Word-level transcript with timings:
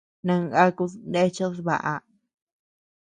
Nangakud 0.25 0.91
neachead 1.11 1.55
baʼa. 1.67 1.93